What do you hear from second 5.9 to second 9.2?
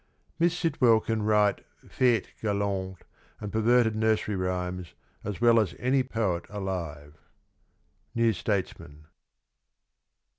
poet alive.— New Statesman.